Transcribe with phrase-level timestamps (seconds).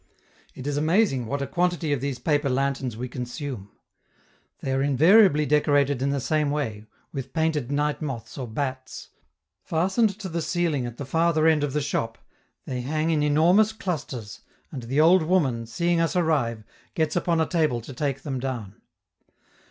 [0.55, 3.69] It is amazing what a quantity of these paper lanterns we consume.
[4.61, 9.09] They are invariably decorated in the same way, with painted nightmoths or bats;
[9.63, 12.17] fastened to the ceiling at the farther end of the shop,
[12.65, 14.39] they hang in enormous clusters,
[14.71, 16.63] and the old woman, seeing us arrive,
[16.95, 18.81] gets upon a table to take them down.